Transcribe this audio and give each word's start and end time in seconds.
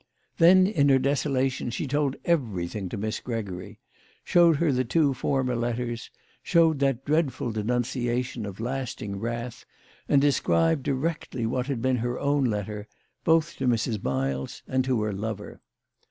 Then 0.39 0.65
in 0.65 0.89
her 0.89 0.97
desolation 0.97 1.69
she 1.69 1.85
told 1.85 2.15
everything 2.25 2.89
to 2.89 2.97
Miss 2.97 3.19
Gregory 3.19 3.79
showed 4.23 4.57
the 4.57 4.83
two 4.83 5.13
former 5.13 5.55
letters, 5.55 6.09
showed 6.41 6.79
that 6.79 7.05
dreadful 7.05 7.51
denunciation 7.51 8.47
of 8.47 8.59
lasting 8.59 9.17
wrath, 9.19 9.63
and 10.09 10.19
described 10.19 10.87
exactly 10.87 11.45
what 11.45 11.67
had 11.67 11.83
been 11.83 11.97
her 11.97 12.19
own 12.19 12.45
letter, 12.45 12.87
both 13.23 13.55
to 13.57 13.67
Mrs. 13.67 14.01
Miles 14.03 14.63
and 14.67 14.83
to 14.85 15.03
her 15.03 15.13
lover. 15.13 15.61